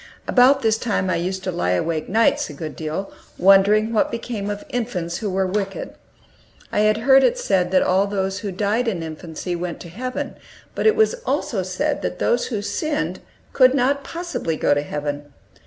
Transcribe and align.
About 0.27 0.63
this 0.63 0.79
time 0.79 1.11
I 1.11 1.15
used 1.17 1.43
to 1.43 1.51
lie 1.51 1.73
awake 1.73 2.09
nights 2.09 2.49
a 2.49 2.53
good 2.53 2.75
deal, 2.75 3.13
wondering 3.37 3.93
what 3.93 4.09
became 4.09 4.49
of 4.49 4.63
infants 4.69 5.17
who 5.17 5.29
were 5.29 5.45
wicked. 5.45 5.93
I 6.71 6.79
had 6.79 6.97
heard 7.05 7.23
it 7.23 7.37
said 7.37 7.69
that 7.69 7.83
all 7.83 8.07
who 8.07 8.51
died 8.51 8.87
in 8.87 9.03
infancy 9.03 9.55
went 9.55 9.79
to 9.81 9.89
heaven, 9.89 10.37
but 10.73 10.87
it 10.87 10.95
was 10.95 11.13
also 11.23 11.61
said 11.61 12.01
that 12.01 12.17
those 12.17 12.47
who 12.47 12.63
sinned 12.63 13.19
could 13.53 13.75
not 13.75 14.03
possibly 14.03 14.57
go 14.57 14.73
to 14.73 14.81
heaven. 14.81 15.31